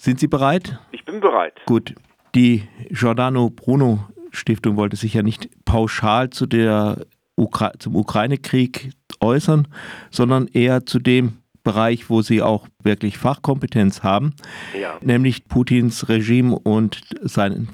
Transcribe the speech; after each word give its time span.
Sind 0.00 0.20
Sie 0.20 0.28
bereit? 0.28 0.78
Ich 0.92 1.04
bin 1.04 1.20
bereit. 1.20 1.54
Gut. 1.66 1.94
Die 2.36 2.62
Giordano 2.88 3.50
Bruno 3.50 4.06
Stiftung 4.30 4.76
wollte 4.76 4.94
sich 4.94 5.14
ja 5.14 5.22
nicht 5.22 5.48
pauschal 5.64 6.30
zu 6.30 6.46
der 6.46 7.04
Ukra 7.36 7.72
zum 7.80 7.96
Ukraine-Krieg 7.96 8.90
äußern, 9.20 9.66
sondern 10.10 10.46
eher 10.46 10.86
zu 10.86 11.00
dem 11.00 11.38
Bereich, 11.64 12.08
wo 12.08 12.22
sie 12.22 12.42
auch 12.42 12.68
wirklich 12.80 13.18
Fachkompetenz 13.18 14.04
haben, 14.04 14.34
ja. 14.80 14.98
nämlich 15.00 15.48
Putins 15.48 16.08
Regime 16.08 16.56
und 16.56 17.00
sein 17.20 17.68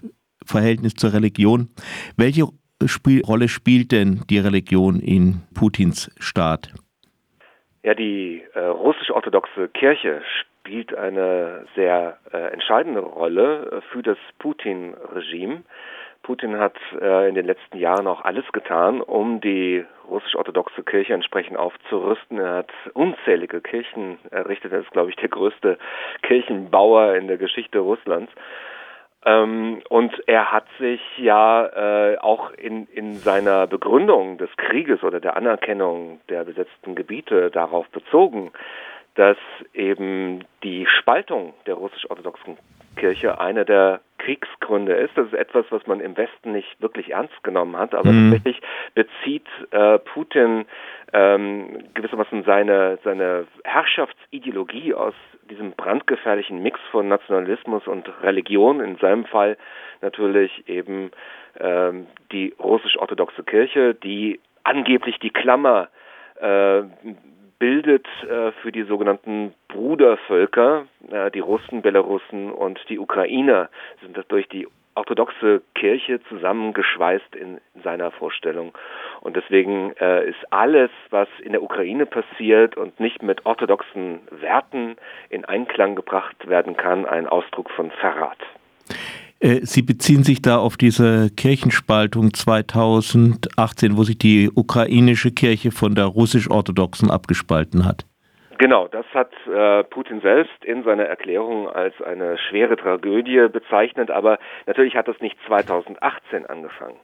Verhältnis 0.46 0.94
zur 0.94 1.12
Religion. 1.12 1.68
Welche 2.16 2.46
Spiel 2.86 3.22
Rolle 3.22 3.48
spielt 3.48 3.92
denn 3.92 4.22
die 4.30 4.38
Religion 4.38 4.98
in 4.98 5.42
Putins 5.54 6.10
Staat? 6.18 6.72
Ja, 7.82 7.94
die 7.94 8.42
äh, 8.54 8.60
russisch-orthodoxe 8.60 9.68
Kirche 9.68 10.22
spielt 10.64 10.96
eine 10.96 11.66
sehr 11.74 12.16
äh, 12.32 12.52
entscheidende 12.52 13.00
Rolle 13.00 13.70
äh, 13.70 13.80
für 13.92 14.02
das 14.02 14.16
Putin-Regime. 14.38 15.62
Putin 16.22 16.58
hat 16.58 16.74
äh, 16.98 17.28
in 17.28 17.34
den 17.34 17.44
letzten 17.44 17.76
Jahren 17.76 18.06
auch 18.06 18.24
alles 18.24 18.50
getan, 18.52 19.02
um 19.02 19.42
die 19.42 19.84
russisch-orthodoxe 20.08 20.82
Kirche 20.82 21.12
entsprechend 21.12 21.58
aufzurüsten. 21.58 22.38
Er 22.38 22.56
hat 22.56 22.70
unzählige 22.94 23.60
Kirchen 23.60 24.18
errichtet. 24.30 24.72
Er 24.72 24.80
ist, 24.80 24.90
glaube 24.90 25.10
ich, 25.10 25.16
der 25.16 25.28
größte 25.28 25.76
Kirchenbauer 26.22 27.14
in 27.14 27.28
der 27.28 27.36
Geschichte 27.36 27.80
Russlands. 27.80 28.32
Ähm, 29.26 29.82
und 29.90 30.14
er 30.26 30.50
hat 30.50 30.64
sich 30.78 31.02
ja 31.18 31.66
äh, 32.12 32.18
auch 32.18 32.52
in, 32.52 32.86
in 32.86 33.14
seiner 33.16 33.66
Begründung 33.66 34.38
des 34.38 34.48
Krieges 34.56 35.02
oder 35.02 35.20
der 35.20 35.36
Anerkennung 35.36 36.20
der 36.30 36.44
besetzten 36.44 36.94
Gebiete 36.94 37.50
darauf 37.50 37.86
bezogen, 37.90 38.50
dass 39.14 39.36
eben 39.72 40.44
die 40.62 40.86
Spaltung 40.86 41.54
der 41.66 41.74
russisch-orthodoxen 41.74 42.56
Kirche 42.96 43.40
einer 43.40 43.64
der 43.64 44.00
Kriegsgründe 44.18 44.94
ist. 44.94 45.16
Das 45.16 45.26
ist 45.26 45.34
etwas, 45.34 45.66
was 45.70 45.86
man 45.86 46.00
im 46.00 46.16
Westen 46.16 46.52
nicht 46.52 46.80
wirklich 46.80 47.12
ernst 47.12 47.42
genommen 47.42 47.76
hat, 47.76 47.94
aber 47.94 48.10
mhm. 48.10 48.30
tatsächlich 48.32 48.62
bezieht 48.94 49.46
äh, 49.70 49.98
Putin 49.98 50.64
ähm, 51.12 51.84
gewissermaßen 51.94 52.44
seine, 52.44 52.98
seine 53.04 53.46
Herrschaftsideologie 53.64 54.94
aus 54.94 55.14
diesem 55.50 55.72
brandgefährlichen 55.72 56.62
Mix 56.62 56.80
von 56.90 57.08
Nationalismus 57.08 57.86
und 57.86 58.08
Religion, 58.22 58.80
in 58.80 58.96
seinem 58.96 59.26
Fall 59.26 59.58
natürlich 60.00 60.68
eben 60.68 61.10
ähm, 61.60 62.06
die 62.32 62.54
russisch-orthodoxe 62.58 63.44
Kirche, 63.44 63.94
die 63.94 64.40
angeblich 64.64 65.18
die 65.18 65.30
Klammer 65.30 65.88
äh, 66.40 66.82
bildet 67.58 68.06
äh, 68.28 68.52
für 68.62 68.72
die 68.72 68.82
sogenannten 68.82 69.54
Brudervölker, 69.68 70.86
äh, 71.10 71.30
die 71.30 71.40
Russen, 71.40 71.82
Belarussen 71.82 72.50
und 72.50 72.80
die 72.88 72.98
Ukrainer, 72.98 73.68
sind 74.02 74.16
das 74.16 74.26
durch 74.28 74.48
die 74.48 74.66
orthodoxe 74.94 75.62
Kirche 75.74 76.20
zusammengeschweißt 76.28 77.34
in 77.34 77.60
seiner 77.82 78.10
Vorstellung. 78.12 78.72
Und 79.20 79.36
deswegen 79.36 79.92
äh, 80.00 80.28
ist 80.28 80.52
alles, 80.52 80.90
was 81.10 81.28
in 81.42 81.52
der 81.52 81.62
Ukraine 81.62 82.06
passiert 82.06 82.76
und 82.76 83.00
nicht 83.00 83.22
mit 83.22 83.44
orthodoxen 83.44 84.20
Werten 84.30 84.96
in 85.30 85.44
Einklang 85.44 85.96
gebracht 85.96 86.48
werden 86.48 86.76
kann, 86.76 87.06
ein 87.06 87.26
Ausdruck 87.26 87.70
von 87.70 87.90
Verrat. 87.90 88.38
Äh, 89.44 89.60
Sie 89.62 89.82
beziehen 89.82 90.24
sich 90.24 90.40
da 90.40 90.56
auf 90.56 90.76
diese 90.78 91.28
Kirchenspaltung 91.36 92.32
2018, 92.32 93.98
wo 93.98 94.02
sich 94.02 94.16
die 94.16 94.50
ukrainische 94.54 95.32
Kirche 95.32 95.70
von 95.70 95.94
der 95.94 96.06
russisch-orthodoxen 96.06 97.10
abgespalten 97.10 97.84
hat. 97.84 98.06
Genau, 98.56 98.88
das 98.88 99.04
hat 99.12 99.32
äh, 99.46 99.84
Putin 99.84 100.20
selbst 100.22 100.64
in 100.64 100.82
seiner 100.84 101.04
Erklärung 101.04 101.68
als 101.68 102.00
eine 102.00 102.38
schwere 102.38 102.76
Tragödie 102.76 103.48
bezeichnet, 103.52 104.10
aber 104.10 104.38
natürlich 104.66 104.96
hat 104.96 105.08
das 105.08 105.20
nicht 105.20 105.36
2018 105.46 106.46
angefangen. 106.46 106.96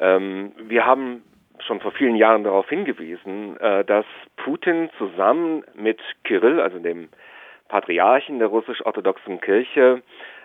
Ähm, 0.00 0.52
wir 0.66 0.84
haben 0.84 1.22
schon 1.66 1.80
vor 1.80 1.92
vielen 1.92 2.16
Jahren 2.16 2.44
darauf 2.44 2.68
hingewiesen, 2.68 3.56
äh, 3.60 3.84
dass 3.84 4.04
Putin 4.36 4.90
zusammen 4.98 5.62
mit 5.74 6.00
Kirill, 6.24 6.60
also 6.60 6.78
dem 6.80 7.08
Patriarchen 7.68 8.40
der 8.40 8.48
russisch-orthodoxen 8.48 9.40
Kirche, 9.40 10.02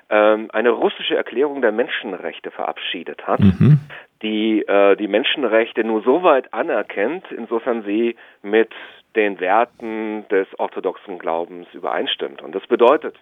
ähm, 0.09 0.49
eine 0.53 0.69
russische 0.71 1.15
Erklärung 1.15 1.61
der 1.61 1.71
Menschenrechte 1.71 2.51
verabschiedet 2.51 3.27
hat, 3.27 3.39
mhm. 3.39 3.79
die 4.21 4.61
äh, 4.67 4.95
die 4.95 5.07
Menschenrechte 5.07 5.83
nur 5.83 6.01
so 6.03 6.23
weit 6.23 6.53
anerkennt, 6.53 7.25
insofern 7.31 7.83
sie 7.83 8.15
mit 8.41 8.71
den 9.15 9.39
Werten 9.39 10.27
des 10.29 10.47
orthodoxen 10.59 11.19
Glaubens 11.19 11.67
übereinstimmt. 11.73 12.41
Und 12.41 12.53
das 12.53 12.65
bedeutet, 12.67 13.15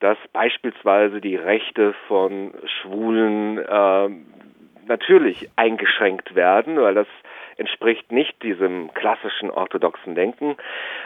dass 0.00 0.16
beispielsweise 0.32 1.20
die 1.20 1.36
Rechte 1.36 1.94
von 2.08 2.52
Schwulen 2.64 3.58
äh, 3.58 4.08
natürlich 4.86 5.50
eingeschränkt 5.56 6.34
werden, 6.34 6.80
weil 6.80 6.94
das 6.94 7.06
entspricht 7.56 8.10
nicht 8.12 8.42
diesem 8.42 8.92
klassischen 8.94 9.50
orthodoxen 9.50 10.14
Denken. 10.14 10.56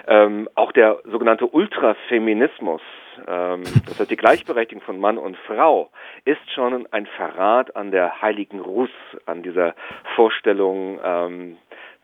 Ähm, 0.06 0.48
auch 0.54 0.72
der 0.72 0.98
sogenannte 1.04 1.46
Ultrafeminismus, 1.46 2.82
ähm, 3.26 3.64
das 3.86 4.00
heißt 4.00 4.10
die 4.10 4.16
Gleichberechtigung 4.16 4.82
von 4.82 5.00
Mann 5.00 5.18
und 5.18 5.36
Frau, 5.46 5.90
ist 6.24 6.50
schon 6.52 6.86
ein 6.92 7.06
Verrat 7.06 7.76
an 7.76 7.90
der 7.90 8.22
heiligen 8.22 8.60
Russ, 8.60 8.90
an 9.26 9.42
dieser 9.42 9.74
Vorstellung 10.14 10.98
ähm, 11.02 11.58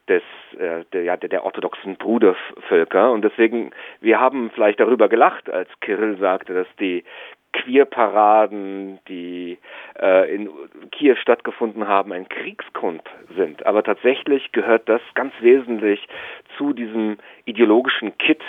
des, 0.08 0.22
äh, 0.58 0.84
der, 0.92 1.02
ja, 1.02 1.16
der, 1.16 1.44
orthodoxen 1.44 1.96
Brudervölker. 1.96 3.12
Und 3.12 3.22
deswegen, 3.22 3.70
wir 4.00 4.20
haben 4.20 4.50
vielleicht 4.54 4.80
darüber 4.80 5.08
gelacht, 5.08 5.48
als 5.50 5.68
Kirill 5.80 6.18
sagte, 6.18 6.54
dass 6.54 6.66
die 6.78 7.04
Queerparaden, 7.52 8.98
die 9.08 9.58
äh, 10.00 10.34
in 10.34 10.50
Kiew 10.90 11.16
stattgefunden 11.16 11.86
haben, 11.86 12.12
ein 12.12 12.28
Kriegsgrund 12.28 13.02
sind. 13.36 13.64
Aber 13.64 13.82
tatsächlich 13.82 14.50
gehört 14.52 14.88
das 14.88 15.00
ganz 15.14 15.32
wesentlich 15.40 16.06
zu 16.58 16.72
diesem 16.72 17.16
ideologischen 17.44 18.18
Kit, 18.18 18.42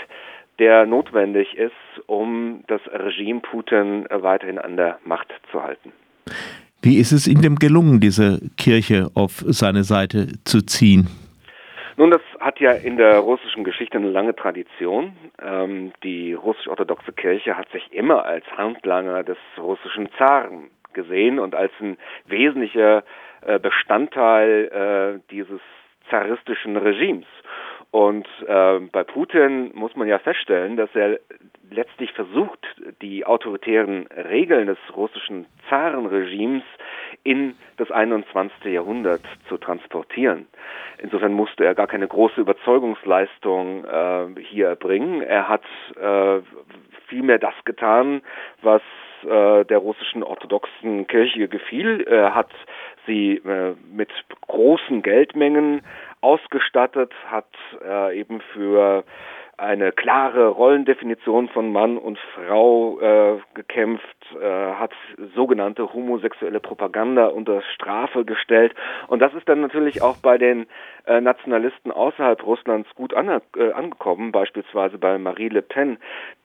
der 0.58 0.86
notwendig 0.86 1.56
ist, 1.56 1.74
um 2.08 2.64
das 2.68 2.82
Regime 2.92 3.42
Putin 3.42 4.08
weiterhin 4.10 4.58
an 4.58 4.76
der 4.76 5.00
Macht 5.04 5.28
zu 5.52 5.62
halten. 5.62 5.92
Wie 6.82 6.98
ist 6.98 7.12
es 7.12 7.28
ihm 7.28 7.56
gelungen, 7.56 8.00
diese 8.00 8.40
Kirche 8.58 9.10
auf 9.16 9.44
seine 9.46 9.84
Seite 9.84 10.28
zu 10.44 10.62
ziehen? 10.62 11.08
Nun, 11.98 12.12
das 12.12 12.22
hat 12.42 12.60
ja 12.60 12.72
in 12.72 12.98
der 12.98 13.20
russischen 13.20 13.64
Geschichte 13.64 13.98
eine 13.98 14.10
lange 14.10 14.36
Tradition. 14.36 15.16
Ähm, 15.42 15.94
die 16.04 16.34
russisch-orthodoxe 16.34 17.14
Kirche 17.14 17.58
hat 17.58 17.70
sich 17.70 17.94
immer 17.94 18.26
als 18.26 18.46
Handlanger 18.58 19.24
des 19.24 19.38
russischen 19.58 20.10
Zaren 20.18 20.70
gesehen 20.94 21.40
und 21.40 21.56
als 21.56 21.72
ein 21.80 21.98
wesentlicher 22.26 23.04
äh, 23.42 23.60
Bestandteil 23.60 25.22
äh, 25.22 25.32
dieses 25.32 25.62
zaristischen 26.10 26.76
Regimes. 26.76 27.28
Und 27.96 28.28
äh, 28.46 28.80
bei 28.92 29.06
Putin 29.06 29.72
muss 29.74 29.96
man 29.96 30.10
ja 30.10 30.20
feststellen, 30.20 30.76
dass 30.76 30.94
er 30.96 31.18
letztlich 31.72 32.12
versucht, 32.12 32.60
die 33.02 33.26
autoritären 33.26 34.08
Regeln 34.08 34.68
des 34.68 34.78
russischen 34.98 35.46
Zarenregimes 35.70 36.64
in 37.24 37.56
das 37.78 37.92
21. 37.92 38.66
Jahrhundert 38.66 39.22
zu 39.48 39.58
transportieren. 39.58 40.46
Insofern 40.98 41.32
musste 41.32 41.64
er 41.64 41.74
gar 41.74 41.88
keine 41.88 42.10
große 42.10 42.42
Überzeugungsleistung 42.42 43.86
äh, 43.86 44.42
hier 44.42 44.68
erbringen. 44.68 45.22
Er 45.22 45.48
hat 45.48 45.64
äh, 45.96 46.42
vielmehr 47.08 47.40
das 47.40 47.56
getan, 47.64 48.24
was 48.62 48.82
äh, 49.24 49.64
der 49.64 49.78
russischen 49.78 50.22
orthodoxen 50.22 51.08
Kirche 51.08 51.48
gefiel. 51.48 52.02
Er 52.02 52.36
hat 52.36 52.52
sie 53.06 53.38
äh, 53.38 53.74
mit 53.90 54.10
großen 54.48 55.02
Geldmengen 55.02 55.82
ausgestattet, 56.26 57.14
hat 57.28 57.54
äh, 57.84 58.20
eben 58.20 58.42
für 58.54 59.04
eine 59.58 59.92
klare 59.92 60.48
Rollendefinition 60.48 61.50
von 61.50 61.72
Mann 61.72 61.98
und 61.98 62.20
Frau 62.36 63.00
äh, 63.00 63.40
gekämpft, 63.54 64.04
äh, 64.40 64.74
hat 64.74 64.92
sogenannte 65.36 65.94
homosexuelle 65.94 66.60
Propaganda 66.60 67.28
unter 67.28 67.62
Strafe 67.74 68.26
gestellt. 68.26 68.74
Und 69.08 69.20
das 69.20 69.34
ist 69.34 69.48
dann 69.48 69.62
natürlich 69.62 70.02
auch 70.02 70.18
bei 70.18 70.38
den 70.38 70.68
äh, 71.06 71.22
Nationalisten 71.22 71.92
außerhalb 71.92 72.46
Russlands 72.46 72.90
gut 72.96 73.14
an, 73.14 73.42
äh, 73.58 73.72
angekommen, 73.72 74.32
beispielsweise 74.32 74.98
bei 74.98 75.18
Marie 75.18 75.50
Le 75.50 75.62
Pen, 75.62 75.98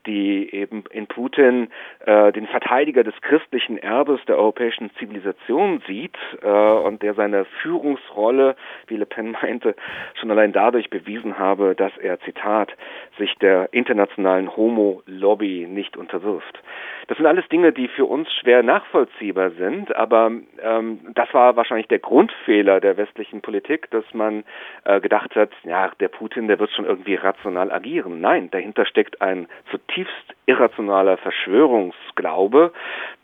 die 0.07 0.55
eben 0.55 0.85
in 0.91 1.07
Putin 1.07 1.69
äh, 2.07 2.33
den 2.33 2.47
Verteidiger 2.47 3.05
des 3.05 3.15
christlichen 3.23 3.79
Erbes 3.79 4.21
der 4.27 4.39
europäischen 4.39 4.91
Zivilisation 4.99 5.83
sieht 5.87 6.17
äh, 6.43 6.49
und 6.49 7.03
der 7.03 7.15
seine 7.15 7.45
Führungsrolle, 7.63 8.57
wie 8.87 8.97
Le 8.97 9.07
Pen 9.07 9.33
meinte, 9.43 9.75
schon 10.15 10.31
allein 10.31 10.53
dadurch 10.53 10.91
bewiesen 10.91 11.39
habe, 11.39 11.75
dass 11.75 11.97
er, 11.99 12.21
Zitat, 12.21 12.73
sich 13.19 13.35
der 13.37 13.69
internationalen 13.73 14.55
Homo-Lobby 14.57 15.67
nicht 15.69 15.97
unterwirft. 15.97 16.61
Das 17.09 17.17
sind 17.17 17.27
alles 17.27 17.49
Dinge, 17.49 17.73
die 17.73 17.89
für 17.89 18.05
uns 18.05 18.33
schwer 18.33 18.63
nachvollziehbar 18.63 19.51
sind, 19.53 19.95
aber 19.97 20.31
ähm, 20.63 21.01
das 21.15 21.33
war 21.35 21.57
wahrscheinlich 21.57 21.89
der 21.89 21.99
Grundfehler 21.99 22.81
der 22.81 22.97
westlichen 22.97 23.41
Politik, 23.41 23.91
dass 23.91 24.05
man 24.13 24.45
äh, 24.85 25.01
gedacht 25.01 25.35
hat, 25.35 25.51
ja, 25.65 25.91
der 25.99 26.09
Putin, 26.09 26.49
der 26.49 26.59
wird 26.59 26.71
schon 26.71 26.85
irgendwie 26.85 27.17
rational 27.17 27.73
agieren. 27.73 28.21
Nein, 28.21 28.51
dahinter 28.51 28.87
steckt 28.87 29.21
ein 29.21 29.49
zutiefst 29.71 30.35
irrationaler 30.47 31.17
Verschwörungsglaube, 31.17 32.73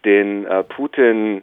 den 0.05 0.47
äh, 0.47 0.65
Putin 0.65 1.43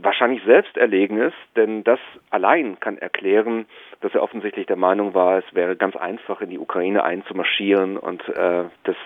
wahrscheinlich 0.00 0.42
selbst 0.44 0.76
erlegen 0.76 1.18
ist, 1.18 1.36
denn 1.56 1.84
das 1.84 1.98
allein 2.30 2.78
kann 2.80 2.98
erklären, 2.98 3.66
dass 4.00 4.14
er 4.14 4.22
offensichtlich 4.22 4.66
der 4.66 4.76
Meinung 4.76 5.14
war, 5.14 5.38
es 5.38 5.54
wäre 5.54 5.76
ganz 5.76 5.96
einfach, 5.96 6.40
in 6.40 6.50
die 6.50 6.58
Ukraine 6.58 7.04
einzumarschieren 7.04 7.96
und 7.96 8.26
äh, 8.28 8.64
das, 8.84 8.96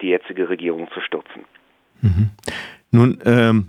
die 0.00 0.08
jetzige 0.08 0.48
Regierung 0.48 0.88
zu 0.92 1.00
stürzen. 1.00 1.44
Mhm. 2.00 2.30
Nun, 2.90 3.18
ähm, 3.24 3.66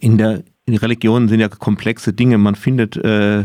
in 0.00 0.18
der 0.18 0.42
in 0.64 0.76
Religionen 0.76 1.28
sind 1.28 1.40
ja 1.40 1.48
komplexe 1.48 2.12
Dinge. 2.12 2.38
Man 2.38 2.54
findet 2.54 2.96
äh, 2.96 3.44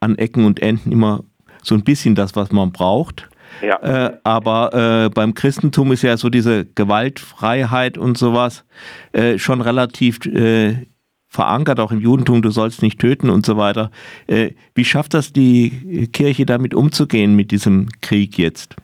an 0.00 0.16
Ecken 0.16 0.46
und 0.46 0.62
Enden 0.62 0.92
immer 0.92 1.24
so 1.62 1.74
ein 1.74 1.84
bisschen 1.84 2.14
das, 2.14 2.36
was 2.36 2.52
man 2.52 2.72
braucht. 2.72 3.28
Ja. 3.62 4.06
Äh, 4.06 4.18
aber 4.24 5.04
äh, 5.04 5.10
beim 5.10 5.34
Christentum 5.34 5.92
ist 5.92 6.02
ja 6.02 6.16
so 6.16 6.30
diese 6.30 6.64
Gewaltfreiheit 6.64 7.98
und 7.98 8.18
sowas 8.18 8.64
äh, 9.12 9.38
schon 9.38 9.60
relativ 9.60 10.24
äh, 10.26 10.86
verankert, 11.34 11.80
auch 11.80 11.92
im 11.92 12.00
Judentum, 12.00 12.42
du 12.42 12.50
sollst 12.50 12.82
nicht 12.82 13.00
töten 13.00 13.30
und 13.30 13.44
so 13.44 13.56
weiter. 13.56 13.90
Äh, 14.26 14.50
wie 14.74 14.84
schafft 14.84 15.14
das 15.14 15.32
die 15.32 16.08
Kirche 16.12 16.46
damit 16.46 16.74
umzugehen 16.74 17.34
mit 17.34 17.50
diesem 17.50 17.88
Krieg 18.00 18.38
jetzt? 18.38 18.76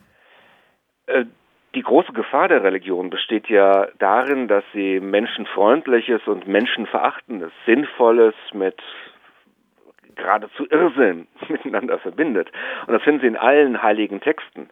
Äh, 1.07 1.25
die 1.73 1.83
große 1.83 2.11
Gefahr 2.11 2.49
der 2.49 2.63
Religion 2.63 3.09
besteht 3.09 3.47
ja 3.47 3.87
darin, 3.99 4.47
dass 4.47 4.63
sie 4.73 4.99
menschenfreundliches 4.99 6.21
und 6.27 6.47
menschenverachtendes, 6.47 7.51
sinnvolles 7.65 8.35
mit 8.53 8.75
geradezu 10.15 10.65
Irrsinn 10.69 11.27
miteinander 11.47 11.97
verbindet. 11.99 12.51
Und 12.87 12.93
das 12.93 13.01
finden 13.03 13.21
Sie 13.21 13.27
in 13.27 13.37
allen 13.37 13.81
heiligen 13.81 14.19
Texten. 14.19 14.69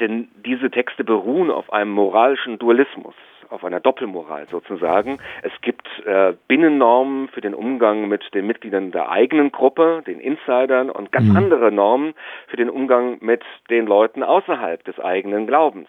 Denn 0.00 0.28
diese 0.44 0.70
Texte 0.70 1.04
beruhen 1.04 1.50
auf 1.50 1.72
einem 1.72 1.90
moralischen 1.90 2.58
Dualismus 2.58 3.14
auf 3.50 3.64
einer 3.64 3.80
Doppelmoral 3.80 4.46
sozusagen. 4.48 5.18
Es 5.42 5.52
gibt 5.62 5.86
äh, 6.04 6.34
Binnennormen 6.48 7.28
für 7.28 7.40
den 7.40 7.54
Umgang 7.54 8.08
mit 8.08 8.22
den 8.34 8.46
Mitgliedern 8.46 8.92
der 8.92 9.10
eigenen 9.10 9.52
Gruppe, 9.52 10.02
den 10.06 10.20
Insidern 10.20 10.90
und 10.90 11.12
ganz 11.12 11.28
mhm. 11.28 11.36
andere 11.36 11.72
Normen 11.72 12.14
für 12.48 12.56
den 12.56 12.70
Umgang 12.70 13.18
mit 13.20 13.42
den 13.70 13.86
Leuten 13.86 14.22
außerhalb 14.22 14.84
des 14.84 15.00
eigenen 15.00 15.46
Glaubens. 15.46 15.88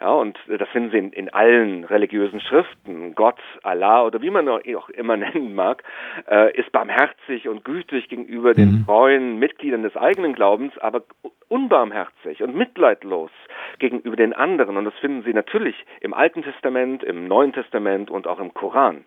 Ja, 0.00 0.12
und 0.12 0.38
das 0.48 0.68
finden 0.70 0.90
Sie 0.90 0.98
in, 0.98 1.12
in, 1.12 1.28
allen 1.32 1.84
religiösen 1.84 2.40
Schriften. 2.40 3.14
Gott, 3.14 3.38
Allah 3.62 4.04
oder 4.04 4.22
wie 4.22 4.30
man 4.30 4.48
auch 4.48 4.88
immer 4.90 5.16
nennen 5.16 5.54
mag, 5.54 5.82
äh, 6.28 6.56
ist 6.58 6.72
barmherzig 6.72 7.48
und 7.48 7.64
gütig 7.64 8.08
gegenüber 8.08 8.50
mhm. 8.50 8.54
den 8.54 8.84
treuen 8.84 9.38
Mitgliedern 9.38 9.82
des 9.82 9.96
eigenen 9.96 10.34
Glaubens, 10.34 10.76
aber 10.78 11.02
unbarmherzig 11.48 12.42
und 12.42 12.54
mitleidlos 12.54 13.30
gegenüber 13.78 14.16
den 14.16 14.32
anderen. 14.32 14.76
Und 14.76 14.84
das 14.84 14.94
finden 14.94 15.22
Sie 15.22 15.32
natürlich 15.32 15.76
im 16.00 16.14
Alten 16.14 16.42
Testament, 16.42 17.02
im 17.02 17.28
Neuen 17.28 17.52
Testament 17.52 18.10
und 18.10 18.26
auch 18.26 18.40
im 18.40 18.54
Koran. 18.54 19.04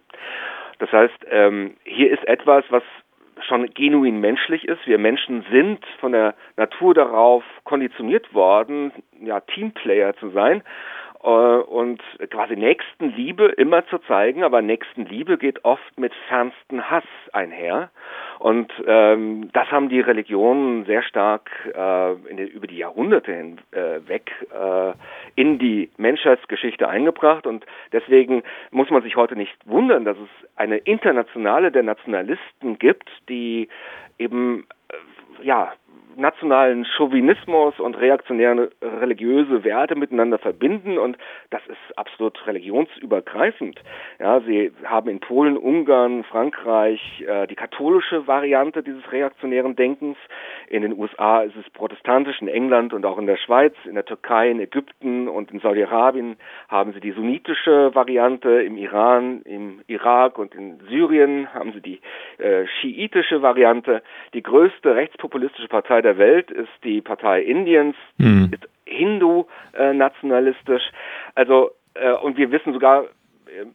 Das 0.80 0.92
heißt, 0.92 1.26
ähm, 1.30 1.76
hier 1.84 2.12
ist 2.12 2.26
etwas, 2.28 2.64
was 2.70 2.84
schon 3.42 3.70
genuin 3.74 4.20
menschlich 4.20 4.68
ist. 4.68 4.86
Wir 4.86 4.98
Menschen 4.98 5.46
sind 5.52 5.86
von 6.00 6.12
der 6.12 6.36
Natur 6.56 6.94
darauf 6.94 7.44
konditioniert 7.64 8.34
worden, 8.34 8.92
ja, 9.22 9.40
Teamplayer 9.42 10.16
zu 10.16 10.30
sein 10.30 10.64
äh, 11.24 11.28
und 11.28 12.02
quasi 12.30 12.56
Nächstenliebe 12.56 13.46
immer 13.46 13.86
zu 13.88 14.00
zeigen, 14.00 14.44
aber 14.44 14.62
Nächstenliebe 14.62 15.38
geht 15.38 15.66
oft 15.66 16.00
mit 16.00 16.14
fernsten 16.28 16.90
Hass 16.90 17.04
einher. 17.34 17.90
Und 18.40 18.72
ähm, 18.86 19.50
das 19.54 19.72
haben 19.72 19.90
die 19.90 20.00
Religionen 20.00 20.86
sehr 20.86 21.02
stark 21.04 21.50
äh, 21.74 22.16
den, 22.34 22.48
über 22.48 22.68
die 22.68 22.78
Jahrhunderte 22.78 23.34
hinweg 23.34 24.32
äh, 24.54 24.94
in 25.36 25.58
die 25.58 25.90
Menschheitsgeschichte 25.98 26.88
eingebracht. 26.88 27.48
Und 27.48 27.66
deswegen 27.92 28.44
muss 28.72 28.90
man 28.90 29.02
sich 29.02 29.16
heute 29.16 29.36
nicht 29.36 29.56
wundern, 29.66 30.06
dass 30.06 30.18
es 30.18 30.50
eine 30.56 30.78
Internationale 30.78 31.72
der 31.72 31.84
Nationalisten 31.84 32.78
gibt, 32.78 33.10
die 33.28 33.70
eben 34.20 34.68
äh, 34.90 35.46
ja 35.46 35.74
nationalen 36.18 36.86
Chauvinismus 36.86 37.80
und 37.80 37.96
reaktionäre 38.00 38.70
religiöse 38.82 39.64
Werte 39.64 39.96
miteinander 39.96 40.40
verbinden 40.40 40.98
und 40.98 41.18
das 41.52 41.62
ist 41.68 41.98
absolut 41.98 42.46
religionsübergreifend. 42.48 43.80
Ja, 44.20 44.42
sie 44.42 44.72
haben 44.84 45.10
in 45.10 45.20
Polen, 45.20 45.58
Ungarn, 45.58 46.24
Frankreich 46.24 47.24
äh, 47.28 47.48
die 47.48 47.56
katholische 47.56 48.28
Variante 48.28 48.82
dieses 48.82 49.12
reaktionären 49.12 49.76
Denkens. 49.76 50.18
In 50.68 50.82
den 50.82 50.98
USA 50.98 51.42
ist 51.42 51.56
es 51.56 51.70
protestantisch, 51.72 52.42
in 52.42 52.48
England 52.48 52.94
und 52.94 53.06
auch 53.06 53.18
in 53.18 53.28
der 53.28 53.38
Schweiz, 53.38 53.74
in 53.86 53.96
der 53.96 54.06
Türkei, 54.06 54.50
in 54.50 54.60
Ägypten 54.60 55.28
und 55.28 55.52
in 55.52 55.60
Saudi-Arabien 55.60 56.38
haben 56.68 56.94
sie 56.94 57.00
die 57.00 57.12
sunnitische 57.12 57.94
Variante, 57.94 58.62
im 58.62 58.78
Iran, 58.78 59.42
im 59.44 59.82
Irak 59.88 60.40
und 60.40 60.56
in 60.56 60.80
Syrien 60.90 61.54
haben 61.54 61.74
sie 61.74 61.82
die 61.82 62.02
äh, 62.38 62.66
schiitische 62.82 63.42
Variante. 63.42 64.02
Die 64.34 64.44
größte 64.44 64.96
rechtspopulistische 64.96 65.68
Partei 65.68 66.02
der 66.08 66.18
Welt 66.18 66.50
ist 66.52 66.72
die 66.86 67.02
Partei 67.02 67.42
Indiens, 67.42 67.98
mhm. 68.18 68.50
ist 68.54 68.66
Hindu-nationalistisch. 68.86 70.84
also 71.36 71.72
äh, 71.96 72.14
und 72.14 72.38
wir 72.38 72.50
wissen 72.52 72.72
sogar, 72.72 73.04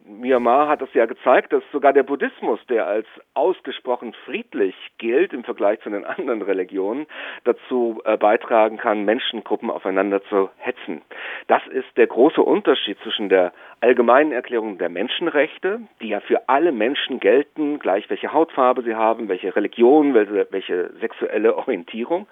Myanmar 0.04 0.68
hat 0.68 0.82
es 0.82 0.92
ja 0.94 1.06
gezeigt, 1.06 1.52
dass 1.52 1.62
sogar 1.72 1.92
der 1.92 2.02
Buddhismus, 2.02 2.60
der 2.68 2.86
als 2.86 3.06
ausgesprochen 3.34 4.12
friedlich 4.24 4.74
gilt 4.98 5.32
im 5.32 5.44
Vergleich 5.44 5.80
zu 5.80 5.90
den 5.90 6.04
anderen 6.04 6.42
Religionen, 6.42 7.06
dazu 7.44 8.00
äh, 8.04 8.16
beitragen 8.16 8.76
kann, 8.76 9.04
Menschengruppen 9.04 9.70
aufeinander 9.70 10.22
zu 10.24 10.50
hetzen. 10.58 11.02
Das 11.46 11.66
ist 11.68 11.96
der 11.96 12.06
große 12.06 12.42
Unterschied 12.42 12.98
zwischen 13.02 13.28
der 13.28 13.52
allgemeinen 13.80 14.32
Erklärung 14.32 14.78
der 14.78 14.88
Menschenrechte, 14.88 15.80
die 16.00 16.08
ja 16.08 16.20
für 16.20 16.48
alle 16.48 16.72
Menschen 16.72 17.20
gelten, 17.20 17.78
gleich 17.78 18.08
welche 18.10 18.32
Hautfarbe 18.32 18.82
sie 18.82 18.94
haben, 18.94 19.28
welche 19.28 19.54
Religion, 19.54 20.14
welche, 20.14 20.46
welche 20.50 20.90
sexuelle 21.00 21.56
Orientierung, 21.56 22.26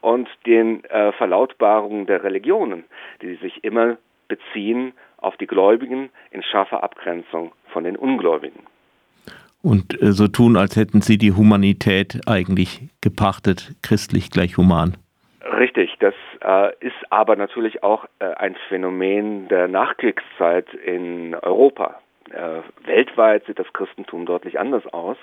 und 0.00 0.28
den 0.46 0.84
äh, 0.84 1.12
Verlautbarungen 1.12 2.06
der 2.06 2.24
Religionen, 2.24 2.84
die 3.22 3.34
sich 3.36 3.62
immer 3.64 3.96
beziehen 4.28 4.92
auf 5.18 5.36
die 5.36 5.46
Gläubigen 5.46 6.10
in 6.30 6.42
scharfer 6.42 6.82
Abgrenzung 6.82 7.52
von 7.72 7.84
den 7.84 7.96
Ungläubigen. 7.96 8.62
Und 9.62 10.00
äh, 10.00 10.12
so 10.12 10.28
tun, 10.28 10.56
als 10.56 10.76
hätten 10.76 11.00
sie 11.00 11.18
die 11.18 11.32
Humanität 11.32 12.20
eigentlich 12.26 12.82
gepachtet, 13.00 13.74
christlich 13.82 14.30
gleich 14.30 14.56
human. 14.56 14.96
Richtig, 15.58 15.96
das 16.00 16.14
äh, 16.44 16.72
ist 16.80 16.96
aber 17.10 17.36
natürlich 17.36 17.82
auch 17.82 18.04
äh, 18.18 18.26
ein 18.34 18.56
Phänomen 18.68 19.48
der 19.48 19.68
Nachkriegszeit 19.68 20.72
in 20.74 21.34
Europa. 21.34 22.00
Äh, 22.30 22.60
weltweit 22.86 23.46
sieht 23.46 23.58
das 23.58 23.72
Christentum 23.72 24.26
deutlich 24.26 24.58
anders 24.58 24.86
aus 24.92 25.16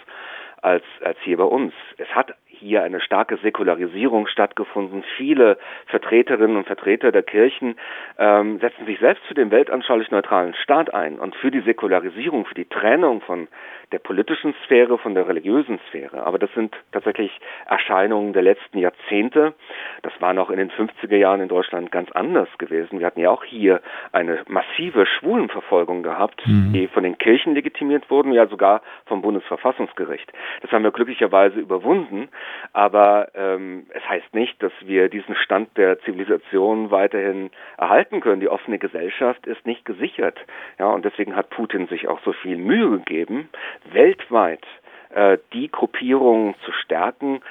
als, 0.62 0.84
als 1.02 1.18
hier 1.24 1.38
bei 1.38 1.44
uns. 1.44 1.74
Es 1.98 2.08
hat 2.10 2.34
hier 2.64 2.84
eine 2.84 3.02
starke 3.02 3.38
Säkularisierung 3.38 4.28
stattgefunden. 4.28 5.04
Viele 5.18 5.58
Vertreterinnen 5.88 6.58
und 6.58 6.66
Vertreter 6.68 7.12
der 7.12 7.24
Kirchen 7.24 7.76
ähm, 8.18 8.60
setzen 8.60 8.86
sich 8.86 9.00
selbst 9.00 9.24
für 9.26 9.34
den 9.34 9.52
weltanschaulich 9.52 10.10
neutralen 10.12 10.54
Staat 10.56 10.94
ein 10.94 11.20
und 11.20 11.36
für 11.36 11.52
die 11.52 11.62
Säkularisierung, 11.62 12.46
für 12.46 12.56
die 12.56 12.70
Trennung 12.70 13.22
von 13.22 13.48
der 13.94 14.00
politischen 14.00 14.56
Sphäre 14.66 14.98
von 14.98 15.14
der 15.14 15.28
religiösen 15.28 15.80
Sphäre. 15.88 16.26
Aber 16.26 16.40
das 16.40 16.52
sind 16.54 16.76
tatsächlich 16.92 17.32
Erscheinungen 17.68 18.34
der 18.34 18.42
letzten 18.42 18.80
Jahrzehnte. 18.80 19.54
Das 20.02 20.14
war 20.20 20.34
noch 20.34 20.50
in 20.50 20.58
den 20.58 20.72
50er 20.72 21.16
Jahren 21.16 21.42
in 21.42 21.48
Deutschland 21.48 21.92
ganz 21.92 22.12
anders 22.12 22.50
gewesen. 22.58 23.00
Wir 23.00 23.06
hatten 23.06 23.20
ja 23.20 23.30
auch 23.30 23.44
hier 23.44 23.82
eine 24.12 24.42
massive 24.48 25.06
Schwulenverfolgung 25.06 26.02
gehabt, 26.02 26.42
mhm. 26.48 26.74
die 26.74 26.88
von 26.88 27.04
den 27.04 27.18
Kirchen 27.20 27.54
legitimiert 27.54 28.10
wurden, 28.10 28.34
ja 28.34 28.48
sogar 28.48 28.82
vom 29.06 29.22
Bundesverfassungsgericht. 29.22 30.32
Das 30.62 30.72
haben 30.72 30.84
wir 30.84 30.92
glücklicherweise 30.92 31.60
überwunden. 31.60 32.30
Aber 32.74 33.30
ähm, 33.36 33.88
es 33.94 34.08
heißt 34.08 34.34
nicht, 34.34 34.62
dass 34.62 34.72
wir 34.82 35.10
diesen 35.10 35.36
Stand 35.36 35.76
der 35.78 36.00
Zivilisation 36.02 36.92
weiterhin 36.92 37.52
erhalten 37.78 38.22
können. 38.22 38.42
Die 38.42 38.50
offene 38.50 38.80
Gesellschaft 38.80 39.46
ist 39.48 39.66
nicht 39.66 39.86
gesichert. 39.86 40.38
Ja, 40.80 40.88
und 40.88 41.06
deswegen 41.06 41.36
hat 41.36 41.50
Putin 41.50 41.88
sich 41.88 42.08
auch 42.08 42.20
so 42.24 42.34
viel 42.34 42.58
Mühe 42.58 42.98
gegeben, 43.00 43.50
weltweit 43.92 44.66
äh, 45.14 45.38
die 45.54 45.70
Gruppierungen 45.70 46.56
zu 46.66 46.72
stärken, 46.72 47.42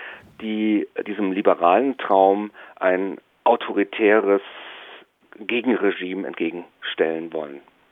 die 0.41 0.89
diesem 1.07 1.33
liberalen 1.33 1.97
Traum 1.99 2.51
ein 2.77 3.19
autoritäres 3.45 4.43
Gegenregime 5.39 6.27
entgegenstellen 6.27 7.33
wollen. 7.33 7.61